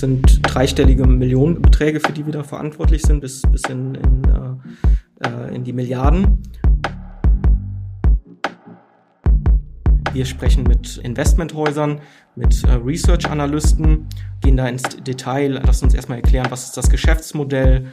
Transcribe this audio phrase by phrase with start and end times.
[0.00, 5.28] Das sind dreistellige Millionenbeträge, für die wir da verantwortlich sind, bis, bis in, in, äh,
[5.28, 6.42] äh in die Milliarden.
[10.14, 12.00] Wir sprechen mit Investmenthäusern,
[12.34, 14.06] mit äh, Research-Analysten,
[14.40, 17.92] gehen da ins Detail, lassen uns erstmal erklären, was ist das Geschäftsmodell,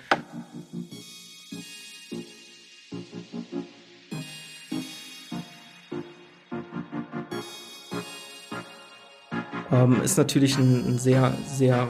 [9.73, 11.89] ähm, ist natürlich ein, ein sehr, sehr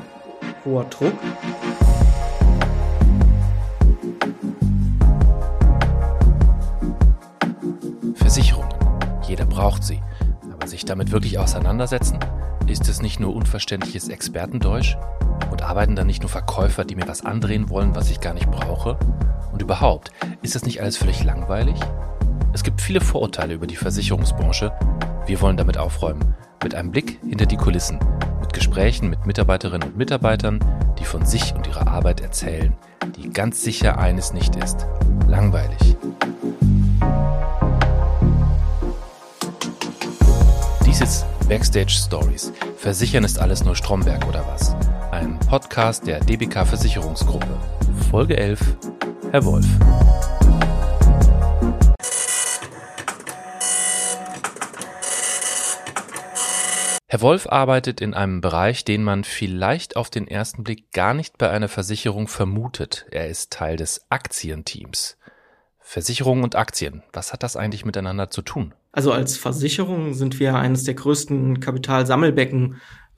[0.67, 1.13] hoher Druck.
[8.15, 8.69] Versicherungen.
[9.27, 10.01] Jeder braucht sie.
[10.51, 12.19] Aber sich damit wirklich auseinandersetzen?
[12.67, 14.97] Ist es nicht nur unverständliches Expertendeutsch?
[15.49, 18.51] Und arbeiten da nicht nur Verkäufer, die mir was andrehen wollen, was ich gar nicht
[18.51, 18.97] brauche?
[19.53, 21.79] Und überhaupt, ist das nicht alles völlig langweilig?
[22.51, 24.73] Es gibt viele Vorurteile über die Versicherungsbranche.
[25.25, 27.99] Wir wollen damit aufräumen mit einem Blick hinter die Kulissen,
[28.57, 30.59] Gesprächen mit Mitarbeiterinnen und Mitarbeitern,
[30.97, 32.73] die von sich und ihrer Arbeit erzählen,
[33.15, 34.87] die ganz sicher eines nicht ist.
[35.27, 35.95] Langweilig.
[40.87, 42.51] Dies ist Backstage Stories.
[42.77, 44.75] Versichern ist alles nur Stromberg oder was?
[45.11, 47.59] Ein Podcast der DBK Versicherungsgruppe.
[48.09, 48.59] Folge 11.
[49.33, 49.67] Herr Wolf.
[57.09, 61.37] Herr Wolf arbeitet in einem Bereich, den man vielleicht auf den ersten Blick gar nicht
[61.37, 63.05] bei einer Versicherung vermutet.
[63.11, 65.17] Er ist Teil des Aktienteams.
[65.79, 68.73] Versicherungen und Aktien, was hat das eigentlich miteinander zu tun?
[68.91, 72.75] Also als Versicherung sind wir eines der größten Kapitalsammelbecken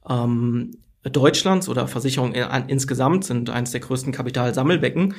[0.08, 2.36] ähm, Deutschlands oder Versicherungen
[2.68, 5.16] insgesamt sind eines der größten Kapitalsammelbecken.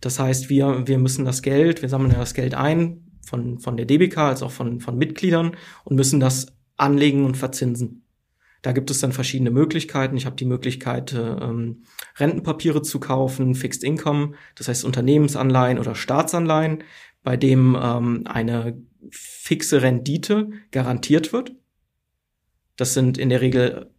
[0.00, 3.84] Das heißt, wir, wir müssen das Geld, wir sammeln das Geld ein von, von der
[3.84, 6.46] DBK als auch von, von Mitgliedern und müssen das
[6.78, 8.03] anlegen und verzinsen.
[8.64, 10.16] Da gibt es dann verschiedene Möglichkeiten.
[10.16, 11.82] Ich habe die Möglichkeit, äh, ähm,
[12.16, 16.82] Rentenpapiere zu kaufen, Fixed Income, das heißt Unternehmensanleihen oder Staatsanleihen,
[17.22, 18.80] bei dem ähm, eine
[19.10, 21.52] fixe Rendite garantiert wird.
[22.76, 23.90] Das sind in der Regel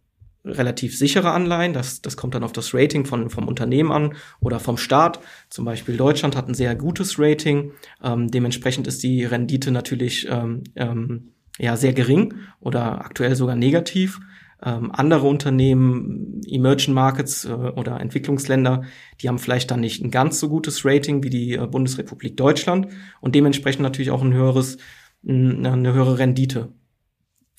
[0.44, 1.72] relativ sichere Anleihen.
[1.72, 5.20] Das, das kommt dann auf das Rating von, vom Unternehmen an oder vom Staat.
[5.48, 7.70] Zum Beispiel Deutschland hat ein sehr gutes Rating.
[8.02, 14.18] Ähm, dementsprechend ist die Rendite natürlich ähm, ähm, ja sehr gering oder aktuell sogar negativ
[14.66, 18.82] ähm, andere Unternehmen, Emerging Markets äh, oder Entwicklungsländer,
[19.20, 22.88] die haben vielleicht dann nicht ein ganz so gutes Rating wie die äh, Bundesrepublik Deutschland
[23.20, 24.78] und dementsprechend natürlich auch ein höheres,
[25.24, 26.72] eine höhere Rendite.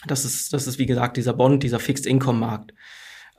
[0.06, 2.74] Das ist, das ist wie gesagt dieser Bond, dieser Fixed Income Markt.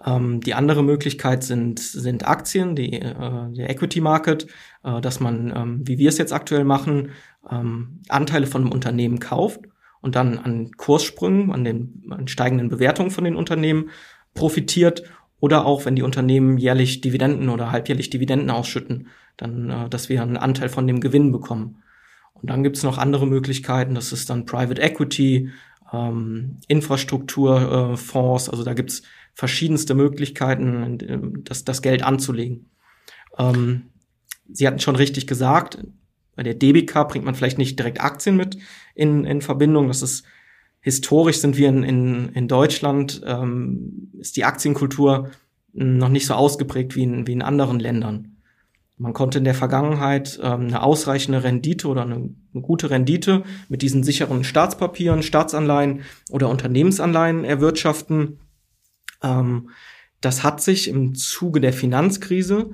[0.05, 4.47] Ähm, die andere Möglichkeit sind, sind Aktien, die, äh, der Equity Market,
[4.83, 7.11] äh, dass man, ähm, wie wir es jetzt aktuell machen,
[7.51, 9.61] ähm, Anteile von einem Unternehmen kauft
[10.01, 13.91] und dann an Kurssprüngen, an den an steigenden Bewertungen von den Unternehmen
[14.35, 15.03] profitiert
[15.41, 20.23] oder auch wenn die Unternehmen jährlich Dividenden oder halbjährlich Dividenden ausschütten, dann, äh, dass wir
[20.23, 21.83] einen Anteil von dem Gewinn bekommen.
[22.35, 25.51] Und dann gibt es noch andere Möglichkeiten, das ist dann Private Equity,
[25.93, 29.03] ähm, Infrastrukturfonds, äh, also da gibt's
[29.35, 32.71] verschiedenste Möglichkeiten, das, das Geld anzulegen.
[33.39, 33.91] Ähm,
[34.51, 35.79] Sie hatten schon richtig gesagt,
[36.39, 38.59] bei der DBK bringt man vielleicht nicht direkt Aktien mit
[38.95, 39.89] in, in Verbindung.
[39.89, 40.23] Das ist
[40.79, 45.33] historisch sind wir in, in, in Deutschland, ähm, ist die Aktienkultur
[45.73, 48.37] noch nicht so ausgeprägt wie in, wie in anderen Ländern.
[48.99, 53.83] Man konnte in der Vergangenheit ähm, eine ausreichende Rendite oder eine, eine gute Rendite mit
[53.83, 58.39] diesen sicheren Staatspapieren, Staatsanleihen oder Unternehmensanleihen erwirtschaften.
[59.25, 59.71] Ähm,
[60.21, 62.71] das hat sich im Zuge der Finanzkrise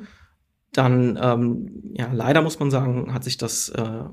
[0.74, 4.04] dann, ähm, ja, leider muss man sagen, hat sich das äh,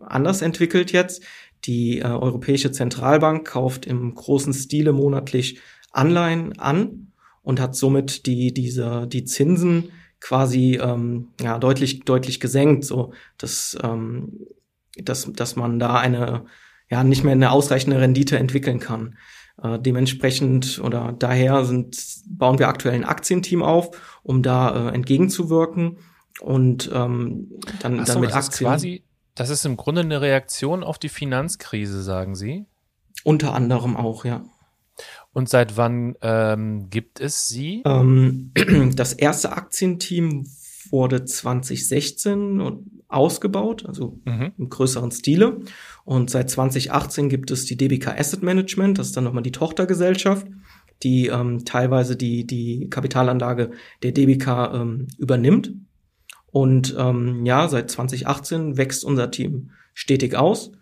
[0.00, 1.24] anders entwickelt jetzt.
[1.64, 5.60] Die äh, Europäische Zentralbank kauft im großen Stile monatlich
[5.92, 12.84] Anleihen an und hat somit die, diese, die Zinsen quasi ähm, ja, deutlich, deutlich gesenkt,
[12.84, 14.46] so dass, ähm,
[15.02, 16.44] dass, dass man da eine
[16.90, 19.16] ja nicht mehr eine ausreichende Rendite entwickeln kann.
[19.62, 21.96] Äh, dementsprechend oder daher sind,
[22.26, 25.98] bauen wir aktuell ein Aktienteam auf, um da äh, entgegenzuwirken
[26.40, 27.50] und ähm,
[27.80, 28.50] dann, so, dann mit das Aktien.
[28.50, 29.04] Ist quasi,
[29.34, 32.66] das ist im Grunde eine Reaktion auf die Finanzkrise, sagen Sie?
[33.24, 34.44] Unter anderem auch, ja.
[35.32, 37.82] Und seit wann ähm, gibt es sie?
[37.84, 38.52] Ähm,
[38.96, 40.46] das erste Aktienteam
[40.90, 42.60] wurde 2016
[43.08, 44.52] ausgebaut, also mhm.
[44.58, 45.60] im größeren Stile.
[46.04, 50.46] Und seit 2018 gibt es die DBK Asset Management, das ist dann nochmal die Tochtergesellschaft,
[51.02, 53.70] die ähm, teilweise die, die Kapitalanlage
[54.02, 55.72] der DBK ähm, übernimmt.
[56.52, 60.72] Und ähm, ja, seit 2018 wächst unser Team stetig aus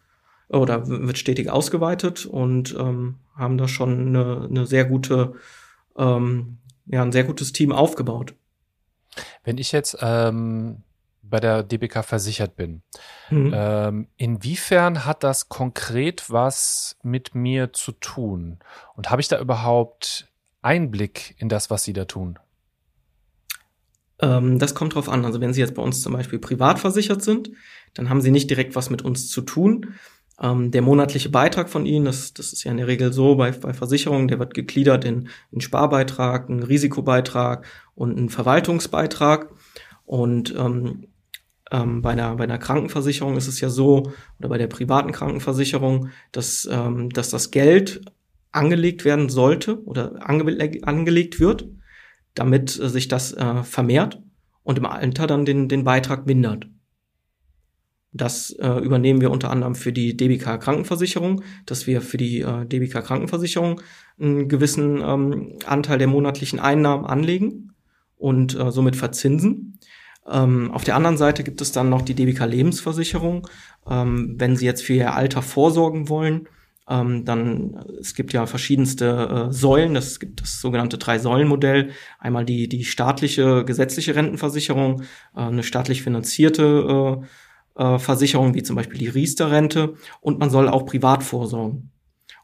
[0.48, 5.34] oder wird stetig ausgeweitet und ähm, haben da schon eine, eine sehr gute
[5.96, 8.34] ähm, ja ein sehr gutes Team aufgebaut.
[9.44, 10.82] Wenn ich jetzt ähm,
[11.22, 12.82] bei der DBK versichert bin,
[13.30, 13.52] mhm.
[13.54, 18.58] ähm, inwiefern hat das konkret was mit mir zu tun?
[18.94, 20.28] Und habe ich da überhaupt
[20.62, 22.38] Einblick in das, was Sie da tun?
[24.20, 25.24] Ähm, das kommt drauf an.
[25.24, 27.50] Also wenn Sie jetzt bei uns zum Beispiel privat versichert sind,
[27.94, 29.94] dann haben Sie nicht direkt was mit uns zu tun.
[30.40, 33.50] Ähm, der monatliche Beitrag von Ihnen, das, das ist ja in der Regel so bei,
[33.50, 39.50] bei Versicherungen, der wird gegliedert in, in Sparbeitrag, einen Risikobeitrag und einen Verwaltungsbeitrag.
[40.04, 41.08] Und ähm,
[41.70, 46.10] ähm, bei, einer, bei einer Krankenversicherung ist es ja so, oder bei der privaten Krankenversicherung,
[46.32, 48.02] dass, ähm, dass das Geld
[48.52, 51.68] angelegt werden sollte oder ange angelegt wird,
[52.38, 54.22] damit äh, sich das äh, vermehrt
[54.62, 56.66] und im Alter dann den, den Beitrag mindert.
[58.12, 62.64] Das äh, übernehmen wir unter anderem für die DBK Krankenversicherung, dass wir für die äh,
[62.64, 63.80] DBK Krankenversicherung
[64.18, 67.72] einen gewissen ähm, Anteil der monatlichen Einnahmen anlegen
[68.16, 69.78] und äh, somit verzinsen.
[70.26, 73.46] Ähm, auf der anderen Seite gibt es dann noch die DBK Lebensversicherung.
[73.86, 76.48] Ähm, wenn Sie jetzt für Ihr Alter vorsorgen wollen,
[76.88, 79.94] ähm, dann es gibt ja verschiedenste äh, Säulen.
[79.94, 81.90] Das gibt das sogenannte Drei-Säulen-Modell.
[82.18, 85.02] Einmal die die staatliche gesetzliche Rentenversicherung,
[85.34, 87.20] äh, eine staatlich finanzierte
[87.76, 91.92] äh, äh, Versicherung wie zum Beispiel die Riester-Rente und man soll auch privat vorsorgen.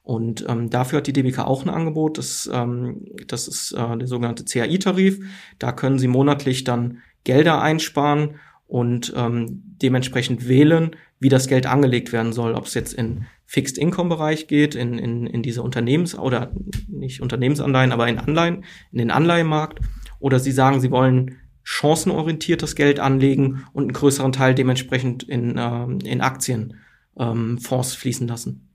[0.03, 2.19] Und ähm, dafür hat die DBK auch ein Angebot.
[2.19, 5.25] Das, ähm, das ist äh, der sogenannte CAI-Tarif.
[5.59, 8.37] Da können Sie monatlich dann Gelder einsparen
[8.67, 13.79] und ähm, dementsprechend wählen, wie das Geld angelegt werden soll, ob es jetzt in Fixed
[13.79, 16.53] Income Bereich geht, in, in, in diese Unternehmens- oder
[16.89, 19.81] nicht Unternehmensanleihen, aber in Anleihen, in den Anleihemarkt,
[20.19, 25.99] oder Sie sagen, Sie wollen chancenorientiertes Geld anlegen und einen größeren Teil dementsprechend in, ähm,
[26.05, 26.81] in Aktien
[27.19, 28.71] ähm, Fonds fließen lassen.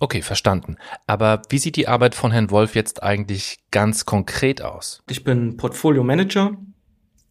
[0.00, 0.76] Okay, verstanden.
[1.06, 5.02] Aber wie sieht die Arbeit von Herrn Wolf jetzt eigentlich ganz konkret aus?
[5.08, 6.56] Ich bin Portfolio Manager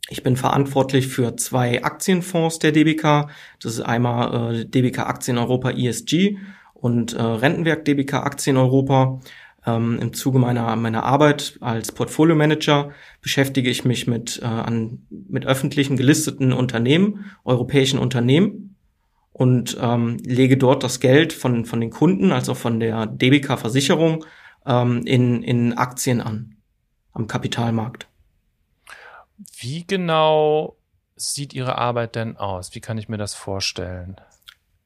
[0.10, 3.30] ich bin verantwortlich für zwei Aktienfonds der DBK.
[3.62, 6.38] Das ist einmal äh, DBK Aktien Europa ESG
[6.74, 9.22] und äh, Rentenwerk DBK Aktien Europa.
[9.66, 12.92] Ähm, Im Zuge meiner, meiner Arbeit als Portfolio Manager
[13.22, 18.76] beschäftige ich mich mit, äh, an, mit öffentlichen gelisteten Unternehmen, europäischen Unternehmen
[19.32, 24.26] und ähm, lege dort das Geld von, von den Kunden, also von der DBK Versicherung,
[24.66, 26.58] ähm, in, in Aktien an
[27.14, 28.08] am Kapitalmarkt.
[29.60, 30.78] Wie genau
[31.16, 32.75] sieht Ihre Arbeit denn aus?
[32.75, 34.16] Wie kann ich mir das vorstellen?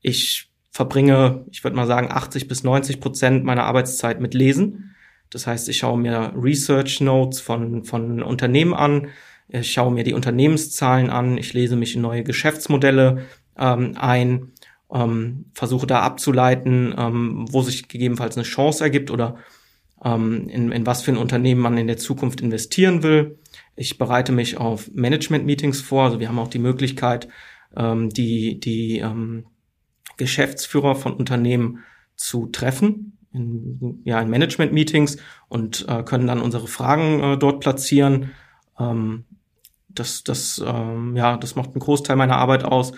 [0.01, 4.95] Ich verbringe, ich würde mal sagen, 80 bis 90 Prozent meiner Arbeitszeit mit Lesen.
[5.29, 9.09] Das heißt, ich schaue mir Research Notes von, von Unternehmen an,
[9.49, 13.25] ich schaue mir die Unternehmenszahlen an, ich lese mich in neue Geschäftsmodelle
[13.57, 14.51] ähm, ein,
[14.91, 19.37] ähm, versuche da abzuleiten, ähm, wo sich gegebenenfalls eine Chance ergibt oder
[20.03, 23.39] ähm, in, in was für ein Unternehmen man in der Zukunft investieren will.
[23.77, 26.05] Ich bereite mich auf Management-Meetings vor.
[26.05, 27.29] Also wir haben auch die Möglichkeit,
[27.75, 29.45] ähm, die, die ähm,
[30.17, 31.83] Geschäftsführer von Unternehmen
[32.15, 38.31] zu treffen in, ja, in Management-Meetings und äh, können dann unsere Fragen äh, dort platzieren.
[38.79, 39.25] Ähm,
[39.89, 42.93] das, das, ähm, ja, das macht einen Großteil meiner Arbeit aus.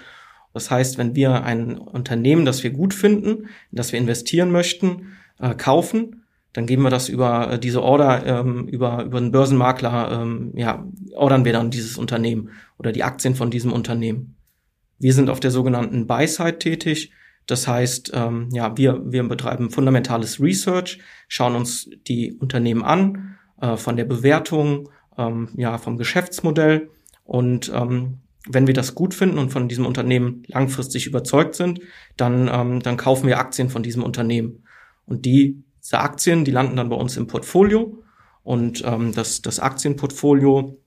[0.53, 5.17] Das heißt, wenn wir ein Unternehmen, das wir gut finden, in das wir investieren möchten,
[5.39, 6.18] äh, kaufen,
[6.53, 10.85] dann geben wir das über äh, diese Order, ähm, über, über einen Börsenmakler, ähm, ja,
[11.13, 14.35] ordern wir dann dieses Unternehmen oder die Aktien von diesem Unternehmen.
[14.97, 17.11] Wir sind auf der sogenannten Buy-Side tätig.
[17.45, 23.75] Das heißt, ähm, ja, wir, wir betreiben fundamentales Research, schauen uns die Unternehmen an, äh,
[23.77, 26.89] von der Bewertung, ähm, ja, vom Geschäftsmodell.
[27.23, 31.79] Und ähm, wenn wir das gut finden und von diesem Unternehmen langfristig überzeugt sind,
[32.17, 34.63] dann, ähm, dann kaufen wir Aktien von diesem Unternehmen.
[35.05, 38.03] Und die diese Aktien, die landen dann bei uns im Portfolio
[38.43, 40.77] und ähm, das, das Aktienportfolio,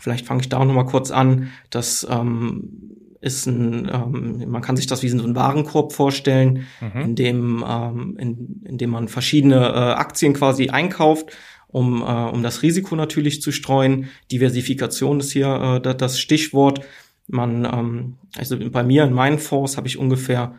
[0.00, 4.76] vielleicht fange ich da auch nochmal kurz an, das ähm, ist ein, ähm, man kann
[4.76, 7.00] sich das wie so ein Warenkorb vorstellen, mhm.
[7.00, 11.32] in dem, ähm, in, in dem man verschiedene äh, Aktien quasi einkauft,
[11.68, 14.08] um, äh, um das Risiko natürlich zu streuen.
[14.30, 16.80] Diversifikation ist hier äh, das Stichwort.
[17.26, 20.56] Man, ähm, also bei mir in meinen Fonds habe ich ungefähr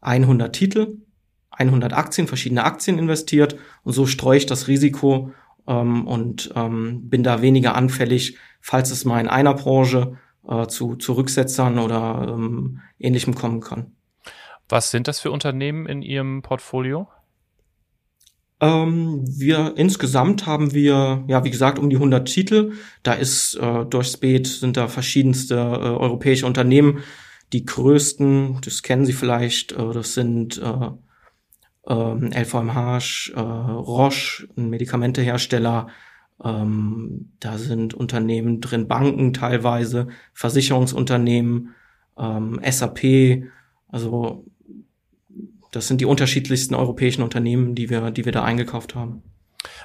[0.00, 0.98] 100 Titel
[1.56, 5.32] 100 Aktien, verschiedene Aktien investiert und so streue ich das Risiko
[5.66, 10.18] ähm, und ähm, bin da weniger anfällig, falls es mal in einer Branche
[10.48, 13.92] äh, zu, zu Rücksetzern oder ähm, ähnlichem kommen kann.
[14.68, 17.08] Was sind das für Unternehmen in Ihrem Portfolio?
[18.60, 22.72] Ähm, wir insgesamt haben wir, ja, wie gesagt, um die 100 Titel.
[23.02, 27.00] Da ist äh, durch Spät sind da verschiedenste äh, europäische Unternehmen.
[27.52, 30.90] Die größten, das kennen Sie vielleicht, äh, das sind äh,
[31.86, 35.88] ähm, LVMH, äh, Roche, ein Medikamentehersteller,
[36.42, 41.74] Ähm, da sind Unternehmen drin, Banken teilweise, Versicherungsunternehmen,
[42.18, 43.44] ähm, SAP,
[43.86, 44.44] also
[45.70, 49.22] das sind die unterschiedlichsten europäischen Unternehmen, die wir, die wir da eingekauft haben.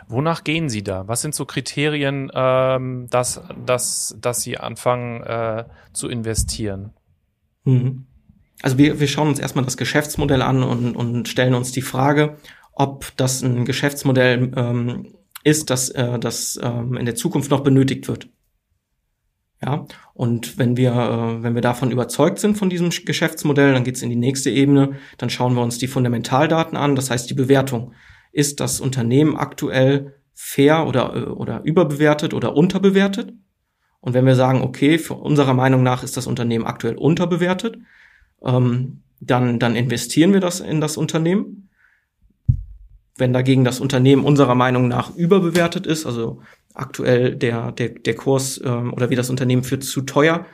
[0.07, 1.07] Wonach gehen Sie da?
[1.07, 6.93] Was sind so Kriterien, ähm, dass, dass, dass Sie anfangen äh, zu investieren?
[7.63, 8.05] Mhm.
[8.61, 12.37] Also wir, wir schauen uns erstmal das Geschäftsmodell an und, und stellen uns die Frage,
[12.73, 15.13] ob das ein Geschäftsmodell ähm,
[15.43, 18.29] ist, das, äh, das ähm, in der Zukunft noch benötigt wird.
[19.61, 24.01] Ja, und wenn wir, äh, wenn wir davon überzeugt sind von diesem Geschäftsmodell, dann geht's
[24.01, 27.93] in die nächste Ebene, dann schauen wir uns die Fundamentaldaten an, das heißt die Bewertung.
[28.31, 33.33] Ist das Unternehmen aktuell fair oder, äh, oder überbewertet oder unterbewertet?
[33.99, 37.77] Und wenn wir sagen, okay, für unserer Meinung nach ist das Unternehmen aktuell unterbewertet,
[38.43, 41.69] ähm, dann, dann investieren wir das in das Unternehmen.
[43.17, 46.41] Wenn dagegen das Unternehmen unserer Meinung nach überbewertet ist, also
[46.73, 50.45] aktuell der, der, der Kurs ähm, oder wie das Unternehmen für zu teuer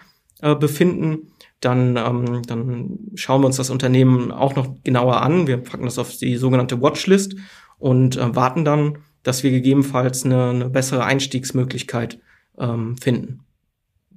[0.41, 5.47] äh, befinden, dann, ähm, dann schauen wir uns das Unternehmen auch noch genauer an.
[5.47, 7.35] Wir packen das auf die sogenannte Watchlist
[7.77, 12.19] und äh, warten dann, dass wir gegebenenfalls eine, eine bessere Einstiegsmöglichkeit
[12.57, 13.41] ähm, finden.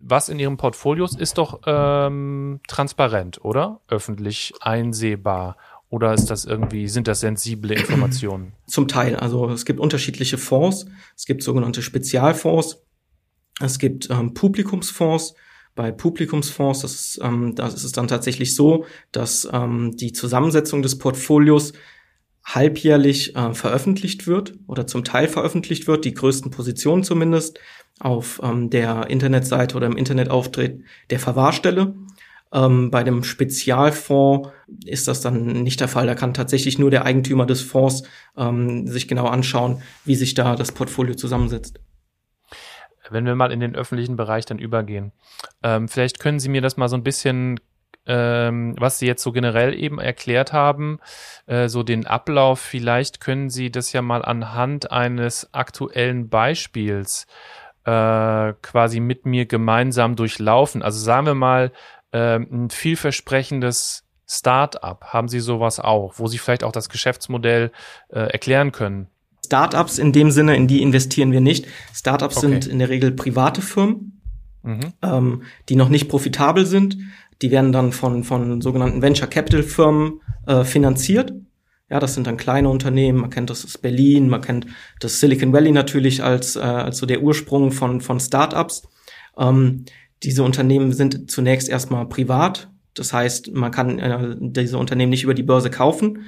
[0.00, 3.80] Was in Ihrem Portfolios ist doch ähm, transparent, oder?
[3.88, 5.56] Öffentlich einsehbar.
[5.90, 8.52] Oder ist das irgendwie, sind das sensible Informationen?
[8.66, 9.16] Zum Teil.
[9.16, 10.86] Also es gibt unterschiedliche Fonds.
[11.16, 12.84] Es gibt sogenannte Spezialfonds.
[13.60, 15.34] Es gibt ähm, Publikumsfonds.
[15.74, 20.82] Bei Publikumsfonds, das ist, ähm, das ist es dann tatsächlich so, dass ähm, die Zusammensetzung
[20.82, 21.72] des Portfolios
[22.54, 27.60] halbjährlich äh, veröffentlicht wird oder zum Teil veröffentlicht wird, die größten Positionen zumindest,
[28.00, 31.94] auf ähm, der Internetseite oder im Internetauftritt der Verwahrstelle.
[32.52, 34.50] Ähm, bei dem Spezialfonds
[34.84, 36.06] ist das dann nicht der Fall.
[36.06, 38.04] Da kann tatsächlich nur der Eigentümer des Fonds
[38.36, 41.80] ähm, sich genau anschauen, wie sich da das Portfolio zusammensetzt.
[43.10, 45.12] Wenn wir mal in den öffentlichen Bereich dann übergehen,
[45.62, 47.58] ähm, vielleicht können Sie mir das mal so ein bisschen,
[48.08, 50.98] ähm, was Sie jetzt so generell eben erklärt haben,
[51.46, 57.26] äh, so den Ablauf, vielleicht können Sie das ja mal anhand eines aktuellen Beispiels
[57.84, 60.82] äh, quasi mit mir gemeinsam durchlaufen.
[60.82, 61.70] Also sagen wir mal,
[62.12, 67.72] äh, ein vielversprechendes Start-up, haben Sie sowas auch, wo Sie vielleicht auch das Geschäftsmodell
[68.08, 69.08] äh, erklären können?
[69.44, 71.66] Startups in dem Sinne, in die investieren wir nicht.
[71.94, 72.48] Startups okay.
[72.48, 74.20] sind in der Regel private Firmen,
[74.62, 74.92] mhm.
[75.02, 76.98] ähm, die noch nicht profitabel sind.
[77.42, 81.32] Die werden dann von, von sogenannten Venture Capital Firmen äh, finanziert.
[81.90, 83.20] Ja, das sind dann kleine Unternehmen.
[83.20, 84.66] Man kennt das aus Berlin, man kennt
[85.00, 88.82] das Silicon Valley natürlich als, äh, als so der Ursprung von, von Startups.
[89.38, 89.84] Ähm,
[90.22, 92.70] diese Unternehmen sind zunächst erstmal privat.
[92.94, 96.24] Das heißt, man kann äh, diese Unternehmen nicht über die Börse kaufen.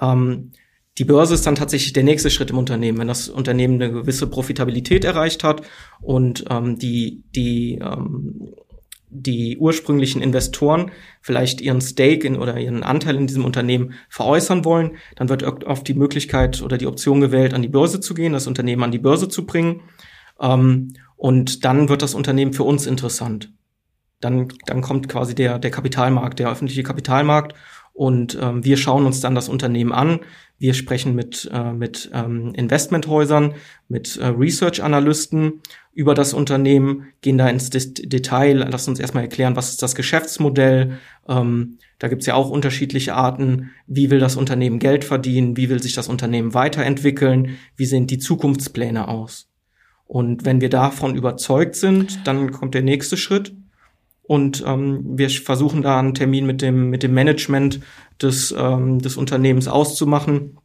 [0.00, 0.52] Ähm,
[0.98, 4.26] die Börse ist dann tatsächlich der nächste Schritt im Unternehmen, wenn das Unternehmen eine gewisse
[4.26, 5.62] Profitabilität erreicht hat
[6.00, 8.54] und ähm, die, die ähm,
[9.14, 10.90] die ursprünglichen Investoren
[11.20, 15.86] vielleicht ihren Stake in, oder ihren Anteil in diesem Unternehmen veräußern wollen, dann wird oft
[15.86, 18.98] die Möglichkeit oder die Option gewählt, an die Börse zu gehen, das Unternehmen an die
[18.98, 19.82] Börse zu bringen.
[20.40, 23.52] Ähm, und dann wird das Unternehmen für uns interessant.
[24.20, 27.54] Dann, dann kommt quasi der, der Kapitalmarkt, der öffentliche Kapitalmarkt
[27.92, 30.20] und ähm, wir schauen uns dann das Unternehmen an.
[30.58, 33.54] Wir sprechen mit, äh, mit ähm, Investmenthäusern,
[33.88, 35.60] mit äh, Research-Analysten
[35.92, 40.98] über das Unternehmen, gehen da ins Detail, lassen uns erstmal erklären, was ist das Geschäftsmodell.
[41.28, 43.70] Ähm, da gibt's ja auch unterschiedliche Arten.
[43.86, 45.56] Wie will das Unternehmen Geld verdienen?
[45.56, 47.58] Wie will sich das Unternehmen weiterentwickeln?
[47.76, 49.48] Wie sehen die Zukunftspläne aus?
[50.06, 53.54] Und wenn wir davon überzeugt sind, dann kommt der nächste Schritt.
[54.32, 57.80] Und ähm, wir versuchen da einen Termin mit dem, mit dem Management
[58.22, 60.56] des, ähm, des Unternehmens auszumachen,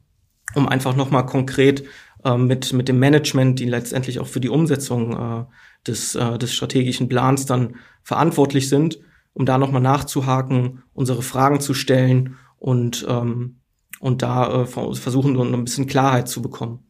[0.55, 1.83] um einfach nochmal konkret
[2.23, 5.45] äh, mit, mit dem Management, die letztendlich auch für die Umsetzung äh,
[5.85, 8.99] des, äh, des strategischen Plans dann verantwortlich sind,
[9.33, 13.57] um da nochmal nachzuhaken, unsere Fragen zu stellen und, ähm,
[13.99, 16.86] und da äh, versuchen, ein bisschen Klarheit zu bekommen.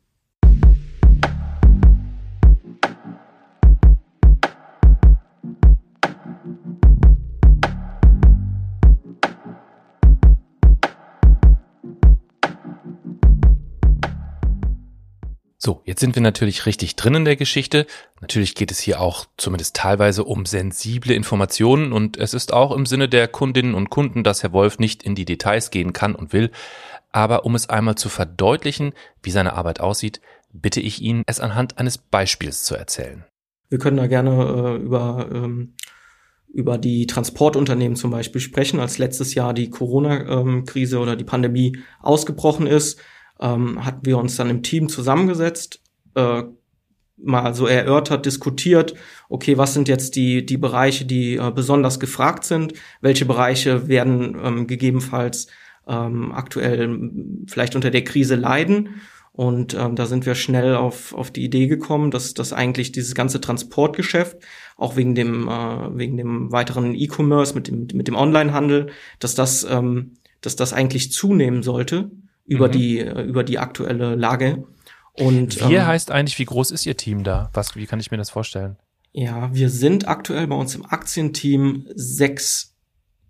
[15.67, 17.87] So, jetzt sind wir natürlich richtig drin in der Geschichte.
[18.21, 22.85] Natürlich geht es hier auch zumindest teilweise um sensible Informationen und es ist auch im
[22.85, 26.31] Sinne der Kundinnen und Kunden, dass Herr Wolf nicht in die Details gehen kann und
[26.31, 26.51] will.
[27.11, 30.21] Aber um es einmal zu verdeutlichen, wie seine Arbeit aussieht,
[30.53, 33.25] bitte ich ihn, es anhand eines Beispiels zu erzählen.
[33.67, 35.73] Wir können da gerne äh, über, ähm,
[36.47, 38.79] über die Transportunternehmen zum Beispiel sprechen.
[38.79, 43.01] Als letztes Jahr die Corona-Krise ähm, oder die Pandemie ausgebrochen ist,
[43.39, 45.81] ähm, hatten wir uns dann im Team zusammengesetzt,
[46.15, 46.43] äh,
[47.17, 48.93] mal so erörtert, diskutiert,
[49.27, 54.37] okay, was sind jetzt die, die Bereiche, die äh, besonders gefragt sind, welche Bereiche werden
[54.41, 55.47] ähm, gegebenenfalls
[55.87, 57.11] ähm, aktuell
[57.47, 59.01] vielleicht unter der Krise leiden.
[59.31, 63.13] Und ähm, da sind wir schnell auf, auf die Idee gekommen, dass, dass eigentlich dieses
[63.13, 64.37] ganze Transportgeschäft,
[64.77, 68.87] auch wegen dem, äh, wegen dem weiteren E-Commerce, mit dem, mit dem Onlinehandel,
[69.19, 72.11] dass das, ähm, dass das eigentlich zunehmen sollte
[72.47, 72.71] über mhm.
[72.71, 74.63] die, über die aktuelle Lage.
[75.13, 77.49] Und, wir ähm, heißt eigentlich, wie groß ist Ihr Team da?
[77.53, 78.77] Was, wie kann ich mir das vorstellen?
[79.11, 82.75] Ja, wir sind aktuell bei uns im Aktienteam sechs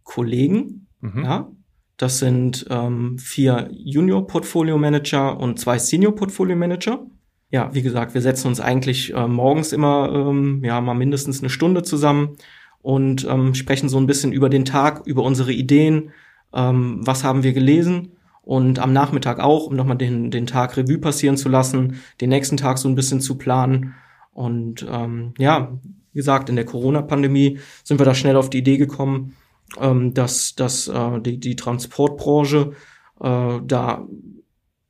[0.03, 0.87] Kollegen.
[0.99, 1.23] Mhm.
[1.23, 1.51] Ja,
[1.95, 7.05] das sind ähm, vier Junior Portfolio Manager und zwei Senior Portfolio Manager.
[7.49, 11.49] Ja, wie gesagt, wir setzen uns eigentlich äh, morgens immer ähm, ja mal mindestens eine
[11.49, 12.35] Stunde zusammen
[12.81, 16.11] und ähm, sprechen so ein bisschen über den Tag, über unsere Ideen,
[16.53, 18.16] ähm, was haben wir gelesen
[18.47, 22.55] und am Nachmittag auch, um nochmal den, den Tag Revue passieren zu lassen, den nächsten
[22.55, 23.93] Tag so ein bisschen zu planen.
[24.31, 25.77] Und ähm, ja,
[26.13, 29.35] wie gesagt, in der Corona-Pandemie sind wir da schnell auf die Idee gekommen,
[29.81, 32.71] ähm, dass, dass äh, die, die Transportbranche
[33.19, 34.07] äh, da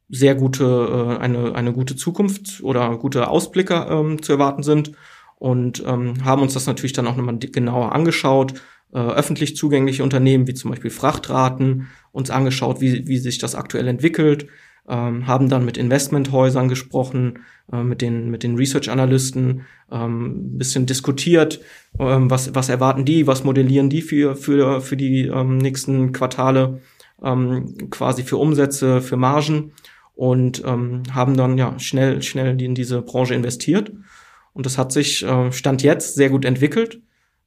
[0.07, 4.91] sehr gute, äh, eine, eine gute Zukunft oder gute Ausblicke ähm, zu erwarten sind
[5.39, 8.53] und ähm, haben uns das natürlich dann auch nochmal genauer angeschaut,
[8.93, 13.87] äh, öffentlich zugängliche Unternehmen wie zum Beispiel Frachtraten uns angeschaut, wie, wie sich das aktuell
[13.87, 14.47] entwickelt,
[14.89, 17.39] ähm, haben dann mit Investmenthäusern gesprochen,
[17.71, 21.59] äh, mit den mit den Research-Analysten, ähm, bisschen diskutiert,
[21.99, 26.81] ähm, was was erwarten die, was modellieren die für für für die ähm, nächsten Quartale,
[27.23, 29.73] ähm, quasi für Umsätze, für Margen
[30.15, 33.91] und ähm, haben dann ja schnell schnell in diese Branche investiert
[34.53, 37.01] und das hat sich äh, stand jetzt sehr gut entwickelt.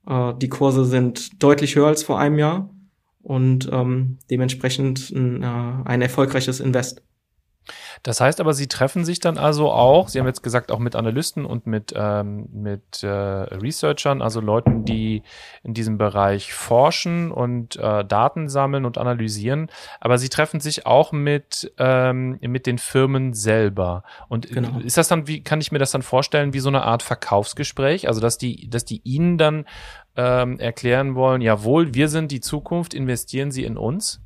[0.07, 2.71] Äh, die Kurse sind deutlich höher als vor einem Jahr
[3.23, 5.47] und ähm, dementsprechend ein, äh,
[5.85, 7.03] ein erfolgreiches Invest.
[8.03, 10.97] Das heißt aber, Sie treffen sich dann also auch, Sie haben jetzt gesagt, auch mit
[10.97, 15.23] Analysten und mit, ähm, mit äh, Researchern, also Leuten, die
[15.63, 19.71] in diesem Bereich forschen und äh, Daten sammeln und analysieren.
[20.01, 24.05] Aber Sie treffen sich auch mit, ähm, mit den Firmen selber.
[24.29, 24.79] Und genau.
[24.81, 28.09] ist das dann, wie kann ich mir das dann vorstellen, wie so eine Art Verkaufsgespräch?
[28.09, 29.65] Also, dass die, dass die Ihnen dann
[30.17, 34.21] ähm, erklären wollen, jawohl, wir sind die Zukunft, investieren Sie in uns?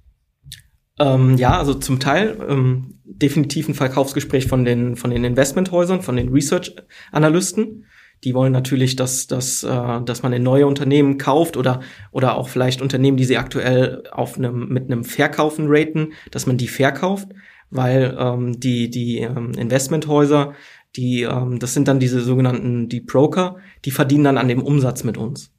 [0.98, 6.16] Ähm, ja, also zum Teil ähm, definitiv ein Verkaufsgespräch von den von den Investmenthäusern, von
[6.16, 7.87] den Research-Analysten.
[8.22, 11.80] Die wollen natürlich, dass, dass, äh, dass man in neue Unternehmen kauft oder,
[12.11, 16.57] oder auch vielleicht Unternehmen, die sie aktuell auf einem, mit einem Verkaufen raten, dass man
[16.57, 17.28] die verkauft,
[17.70, 20.54] weil ähm, die, die ähm, Investmenthäuser,
[20.96, 25.04] die, ähm, das sind dann diese sogenannten, die Broker, die verdienen dann an dem Umsatz
[25.04, 25.54] mit uns.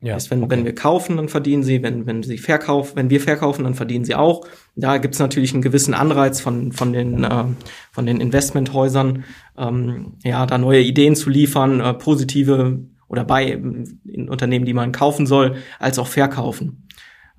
[0.00, 0.56] Ja, heißt, wenn, okay.
[0.56, 4.04] wenn wir kaufen, dann verdienen sie, wenn, wenn sie verkaufen, wenn wir verkaufen, dann verdienen
[4.04, 4.46] sie auch.
[4.76, 7.44] Da gibt's natürlich einen gewissen Anreiz von, von den, äh,
[7.90, 9.24] von den Investmenthäusern,
[9.56, 13.60] ähm, ja, da neue Ideen zu liefern, äh, positive oder bei
[14.04, 16.86] in Unternehmen, die man kaufen soll, als auch verkaufen.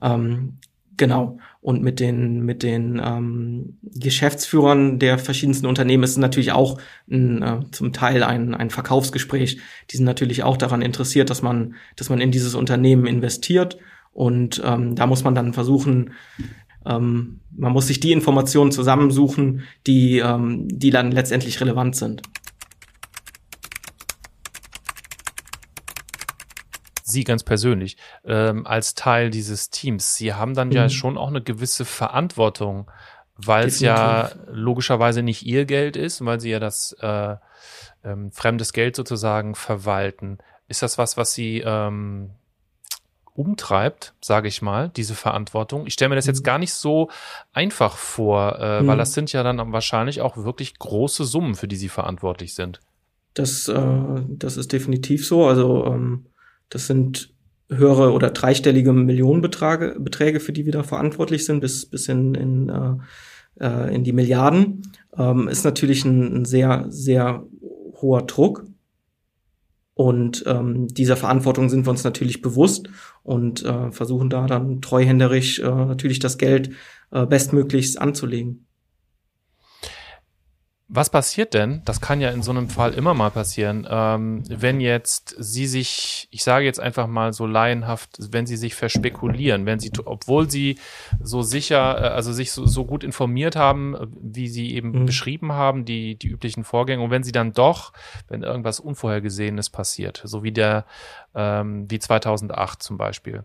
[0.02, 0.58] Ähm,
[0.98, 1.38] genau.
[1.62, 6.80] Und mit den, mit den ähm, Geschäftsführern der verschiedensten Unternehmen ist es natürlich auch
[7.12, 9.60] ein, äh, zum Teil ein, ein Verkaufsgespräch.
[9.92, 13.78] Die sind natürlich auch daran interessiert, dass man, dass man in dieses Unternehmen investiert.
[14.14, 16.14] Und ähm, da muss man dann versuchen,
[16.86, 22.22] ähm, man muss sich die Informationen zusammensuchen, die, ähm, die dann letztendlich relevant sind.
[27.10, 30.76] Sie ganz persönlich, ähm, als Teil dieses Teams, Sie haben dann mhm.
[30.76, 32.90] ja schon auch eine gewisse Verantwortung,
[33.36, 37.36] weil es ja logischerweise nicht Ihr Geld ist, weil Sie ja das äh,
[38.04, 40.40] ähm, fremdes Geld sozusagen verwalten.
[40.68, 42.32] Ist das was, was Sie ähm,
[43.34, 45.88] umtreibt, sage ich mal, diese Verantwortung?
[45.88, 46.46] Ich stelle mir das jetzt mhm.
[46.46, 47.10] gar nicht so
[47.54, 48.88] einfach vor, äh, mhm.
[48.88, 52.82] weil das sind ja dann wahrscheinlich auch wirklich große Summen, für die Sie verantwortlich sind.
[53.34, 55.48] Das, äh, das ist definitiv so.
[55.48, 56.26] Also ähm,
[56.70, 57.34] das sind
[57.70, 62.70] höhere oder dreistellige Millionenbeträge, Beträge, für die wir da verantwortlich sind, bis, bis in, in,
[62.70, 62.96] äh,
[63.64, 64.92] äh, in die Milliarden.
[65.16, 67.46] Ähm, ist natürlich ein, ein sehr, sehr
[68.02, 68.66] hoher Druck.
[69.94, 72.90] Und ähm, dieser Verantwortung sind wir uns natürlich bewusst
[73.22, 76.72] und äh, versuchen da dann treuhänderisch äh, natürlich das Geld
[77.12, 78.66] äh, bestmöglichst anzulegen.
[80.92, 81.84] Was passiert denn?
[81.86, 86.28] Das kann ja in so einem Fall immer mal passieren, ähm, wenn jetzt Sie sich,
[86.32, 90.80] ich sage jetzt einfach mal so laienhaft, wenn Sie sich verspekulieren, wenn Sie, obwohl Sie
[91.22, 95.06] so sicher, äh, also sich so, so gut informiert haben, wie Sie eben mhm.
[95.06, 97.94] beschrieben haben, die, die üblichen Vorgänge, und wenn Sie dann doch,
[98.28, 100.86] wenn irgendwas Unvorhergesehenes passiert, so wie der,
[101.36, 103.44] ähm, wie 2008 zum Beispiel,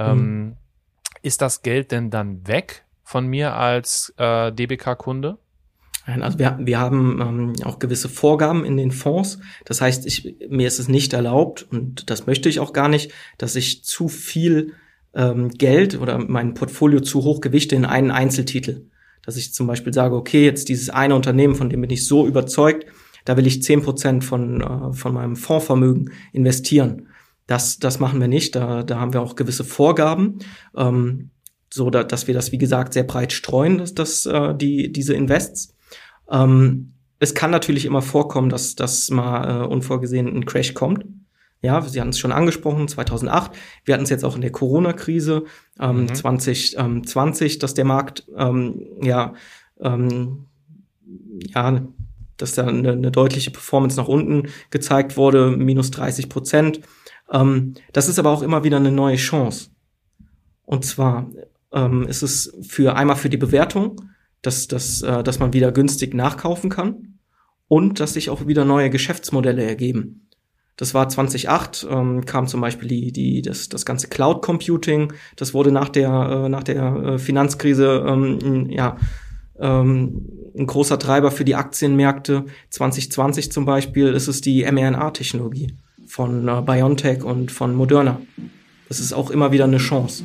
[0.00, 0.56] ähm, mhm.
[1.22, 5.38] ist das Geld denn dann weg von mir als äh, DBK-Kunde?
[6.04, 9.38] Also wir, wir haben ähm, auch gewisse Vorgaben in den Fonds.
[9.64, 13.12] Das heißt, ich, mir ist es nicht erlaubt, und das möchte ich auch gar nicht,
[13.38, 14.72] dass ich zu viel
[15.14, 18.86] ähm, Geld oder mein Portfolio zu hoch gewichte in einen Einzeltitel.
[19.24, 22.26] Dass ich zum Beispiel sage, okay, jetzt dieses eine Unternehmen, von dem bin ich so
[22.26, 22.86] überzeugt,
[23.24, 27.08] da will ich zehn Prozent von, äh, von meinem Fondsvermögen investieren.
[27.46, 28.56] Das, das machen wir nicht.
[28.56, 30.38] Da, da haben wir auch gewisse Vorgaben,
[30.76, 31.30] ähm,
[31.72, 35.14] so da, dass wir das, wie gesagt, sehr breit streuen, dass das, äh, die, diese
[35.14, 35.74] Invests.
[36.30, 41.04] Ähm, es kann natürlich immer vorkommen, dass, dass mal äh, unvorgesehen ein Crash kommt.
[41.60, 43.52] Ja, Sie haben es schon angesprochen, 2008.
[43.84, 45.44] Wir hatten es jetzt auch in der Corona-Krise
[45.78, 46.14] ähm, mhm.
[46.14, 49.34] 2020, dass der Markt ähm, ja
[49.80, 50.46] ähm,
[51.46, 51.82] ja
[52.36, 56.80] dass da eine, eine deutliche Performance nach unten gezeigt wurde, minus 30 Prozent.
[57.30, 59.70] Ähm, das ist aber auch immer wieder eine neue Chance.
[60.64, 61.30] Und zwar
[61.72, 64.00] ähm, ist es für einmal für die Bewertung,
[64.42, 67.18] dass, dass, äh, dass man wieder günstig nachkaufen kann
[67.68, 70.28] und dass sich auch wieder neue Geschäftsmodelle ergeben.
[70.76, 75.12] Das war 2008, ähm, kam zum Beispiel die, die, das, das ganze Cloud Computing.
[75.36, 78.96] Das wurde nach der, äh, nach der äh, Finanzkrise ähm, ja,
[79.58, 82.46] ähm, ein großer Treiber für die Aktienmärkte.
[82.70, 85.74] 2020 zum Beispiel ist es die mRNA-Technologie
[86.06, 88.20] von äh, BioNTech und von Moderna.
[88.88, 90.24] Das ist auch immer wieder eine Chance.